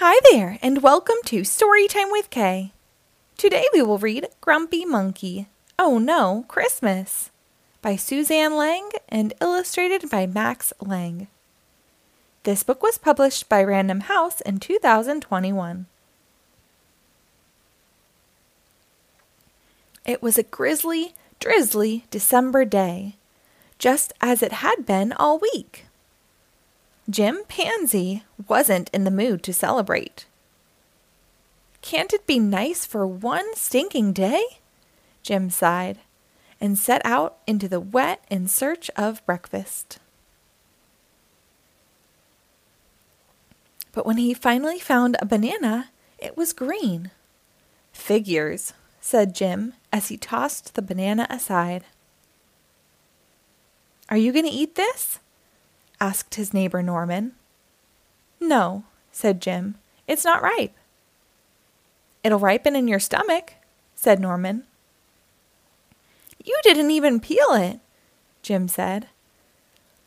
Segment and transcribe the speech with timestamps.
[0.00, 2.70] Hi there, and welcome to Storytime with K.
[3.36, 5.48] Today we will read Grumpy Monkey.
[5.76, 7.32] Oh no, Christmas
[7.82, 11.26] by Suzanne Lang and illustrated by Max Lang.
[12.44, 15.86] This book was published by Random House in 2021.
[20.06, 23.16] It was a grisly, drizzly December day,
[23.80, 25.86] just as it had been all week.
[27.10, 30.26] Jim Panzee wasn't in the mood to celebrate.
[31.80, 34.42] Can't it be nice for one stinking day?
[35.22, 35.98] Jim sighed
[36.60, 39.98] and set out into the wet in search of breakfast.
[43.92, 47.10] But when he finally found a banana, it was green.
[47.92, 51.84] Figures, said Jim as he tossed the banana aside.
[54.10, 55.20] Are you going to eat this?
[56.00, 57.32] Asked his neighbor Norman.
[58.40, 59.76] No, said Jim.
[60.06, 60.74] It's not ripe.
[62.22, 63.54] It'll ripen in your stomach,
[63.94, 64.64] said Norman.
[66.44, 67.80] You didn't even peel it,
[68.42, 69.08] Jim said.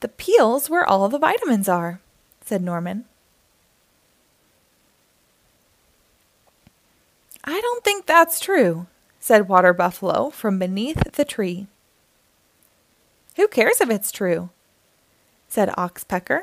[0.00, 2.00] The peel's where all the vitamins are,
[2.44, 3.04] said Norman.
[7.44, 8.86] I don't think that's true,
[9.20, 11.68] said Water Buffalo from beneath the tree.
[13.36, 14.50] Who cares if it's true?
[15.48, 16.42] Said Oxpecker.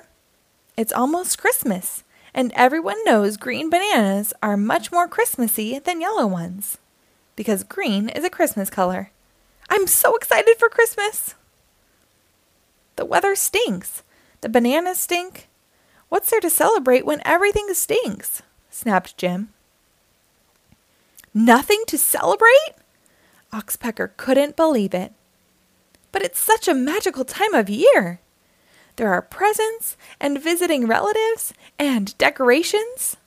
[0.75, 6.77] It's almost Christmas, and everyone knows green bananas are much more Christmassy than yellow ones,
[7.35, 9.11] because green is a Christmas color.
[9.69, 11.35] I'm so excited for Christmas!
[12.95, 14.03] The weather stinks.
[14.41, 15.47] The bananas stink.
[16.09, 18.43] What's there to celebrate when everything stinks?
[18.69, 19.49] snapped Jim.
[21.33, 22.73] Nothing to celebrate?
[23.51, 25.13] Oxpecker couldn't believe it.
[26.11, 28.19] But it's such a magical time of year.
[28.95, 33.17] There are presents and visiting relatives and decorations.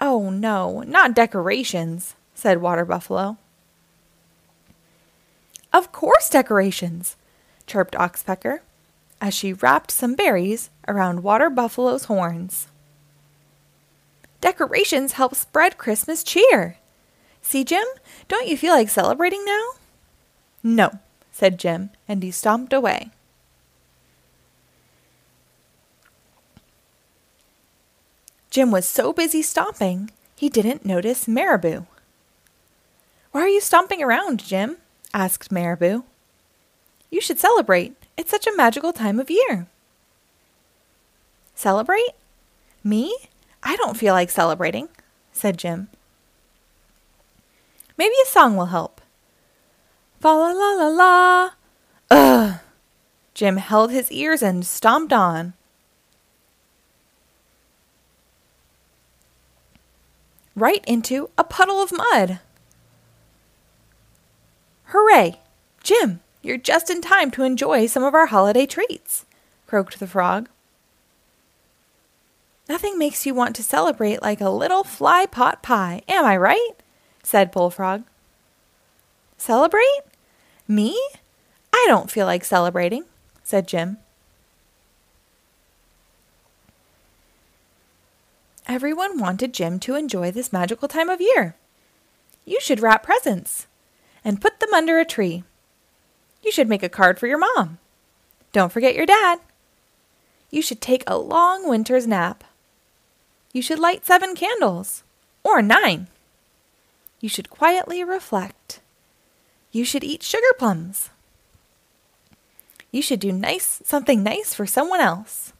[0.00, 3.38] Oh, no, not decorations, said Water Buffalo.
[5.72, 7.16] Of course, decorations,
[7.66, 8.60] chirped Oxpecker
[9.20, 12.68] as she wrapped some berries around Water Buffalo's horns.
[14.40, 16.76] Decorations help spread Christmas cheer.
[17.40, 17.86] See, Jim,
[18.28, 19.64] don't you feel like celebrating now?
[20.62, 20.98] No,
[21.32, 23.10] said Jim, and he stomped away.
[28.56, 31.84] Jim was so busy stomping, he didn't notice Marabou.
[33.30, 34.78] Why are you stomping around, Jim?
[35.12, 36.04] asked Marabou.
[37.10, 37.94] You should celebrate.
[38.16, 39.66] It's such a magical time of year.
[41.54, 42.12] Celebrate?
[42.82, 43.14] Me?
[43.62, 44.88] I don't feel like celebrating,
[45.32, 45.88] said Jim.
[47.98, 49.02] Maybe a song will help.
[50.20, 51.50] Fa la la la la.
[52.10, 52.60] Ugh.
[53.34, 55.52] Jim held his ears and stomped on.
[60.56, 62.40] Right into a puddle of mud.
[64.86, 65.40] Hooray!
[65.82, 69.26] Jim, you're just in time to enjoy some of our holiday treats,
[69.66, 70.48] croaked the frog.
[72.68, 76.70] Nothing makes you want to celebrate like a little fly pot pie, am I right?
[77.22, 78.04] said Bullfrog.
[79.36, 80.02] Celebrate?
[80.66, 81.00] Me?
[81.72, 83.04] I don't feel like celebrating,
[83.44, 83.98] said Jim.
[88.68, 91.54] Everyone wanted Jim to enjoy this magical time of year.
[92.44, 93.66] You should wrap presents
[94.24, 95.44] and put them under a tree.
[96.42, 97.78] You should make a card for your mom.
[98.52, 99.38] Don't forget your dad.
[100.50, 102.42] You should take a long winter's nap.
[103.52, 105.04] You should light seven candles,
[105.44, 106.08] or nine.
[107.20, 108.80] You should quietly reflect.
[109.70, 111.10] You should eat sugar plums.
[112.90, 115.52] You should do nice something nice for someone else.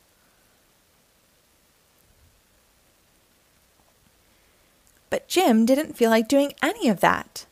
[5.17, 7.47] But Jim didn't feel like doing any of that.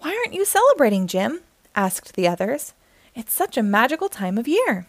[0.00, 1.42] Why aren't you celebrating, Jim?
[1.76, 2.72] asked the others.
[3.14, 4.88] It's such a magical time of year.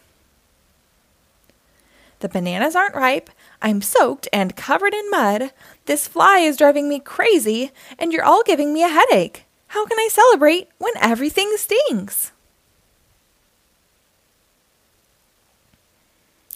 [2.18, 3.30] The bananas aren't ripe.
[3.62, 5.52] I'm soaked and covered in mud.
[5.84, 7.70] This fly is driving me crazy,
[8.00, 9.44] and you're all giving me a headache.
[9.68, 12.32] How can I celebrate when everything stinks?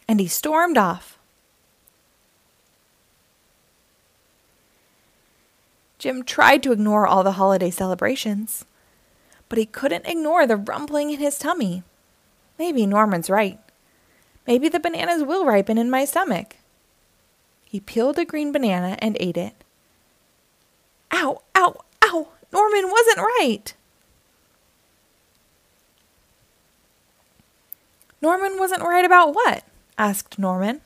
[0.09, 1.16] And he stormed off.
[5.99, 8.65] Jim tried to ignore all the holiday celebrations,
[9.49, 11.83] but he couldn't ignore the rumbling in his tummy.
[12.59, 13.59] Maybe Norman's right.
[14.47, 16.57] Maybe the bananas will ripen in my stomach.
[17.65, 19.65] He peeled a green banana and ate it.
[21.13, 22.29] Ow, ow, ow!
[22.53, 23.75] Norman wasn't right!
[28.23, 29.65] Norman wasn't right about what?
[29.99, 30.81] asked Norman.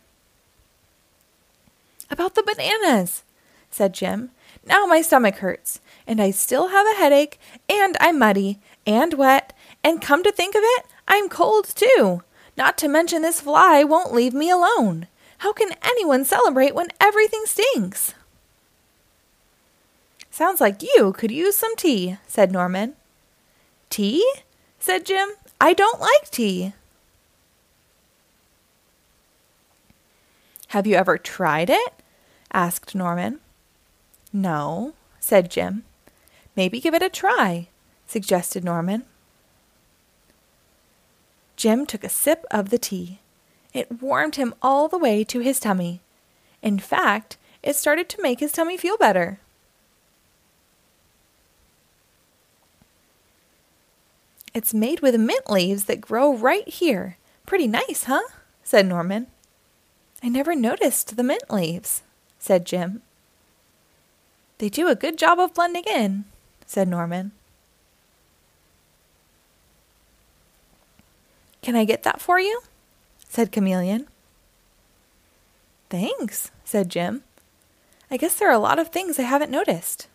[2.10, 3.22] About the bananas,
[3.70, 4.30] said Jim.
[4.66, 9.52] Now my stomach hurts, and I still have a headache, and I'm muddy and wet,
[9.82, 12.22] and come to think of it, I'm cold too.
[12.56, 15.06] Not to mention this fly won't leave me alone.
[15.38, 18.14] How can anyone celebrate when everything stinks?
[20.30, 22.94] Sounds like you could use some tea, said Norman.
[23.88, 24.24] Tea?
[24.78, 25.30] said Jim.
[25.60, 26.74] I don't like tea.
[30.68, 31.92] Have you ever tried it?
[32.52, 33.40] asked Norman.
[34.32, 35.84] No, said Jim.
[36.56, 37.68] Maybe give it a try,
[38.06, 39.04] suggested Norman.
[41.56, 43.18] Jim took a sip of the tea.
[43.72, 46.00] It warmed him all the way to his tummy.
[46.62, 49.38] In fact, it started to make his tummy feel better.
[54.52, 57.16] It's made with mint leaves that grow right here.
[57.46, 58.22] Pretty nice, huh?
[58.64, 59.28] said Norman.
[60.22, 62.02] I never noticed the mint leaves,
[62.38, 63.02] said Jim.
[64.60, 66.26] They do a good job of blending in,
[66.66, 67.32] said Norman.
[71.62, 72.60] Can I get that for you?
[73.26, 74.06] said Chameleon.
[75.88, 77.22] Thanks, said Jim.
[78.10, 80.08] I guess there are a lot of things I haven't noticed.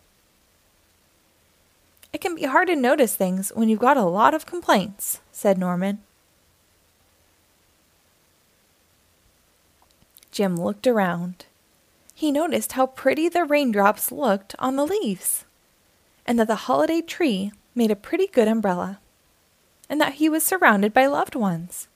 [2.12, 5.58] It can be hard to notice things when you've got a lot of complaints, said
[5.58, 5.98] Norman.
[10.30, 11.46] Jim looked around
[12.16, 15.44] he noticed how pretty the raindrops looked on the leaves,
[16.24, 18.98] and that the holiday tree made a pretty good umbrella,
[19.86, 21.88] and that he was surrounded by loved ones.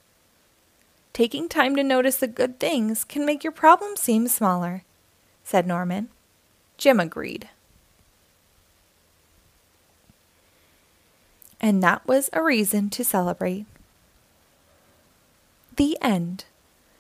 [1.15, 4.85] Taking time to notice the good things can make your problems seem smaller,
[5.43, 6.11] said Norman.
[6.77, 7.49] Jim agreed.
[11.63, 13.65] And that was a reason to celebrate.
[15.77, 16.45] The end.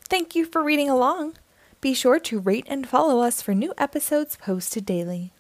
[0.08, 1.34] Thank you for reading along.
[1.81, 5.32] Be sure to rate and follow us for new episodes posted daily.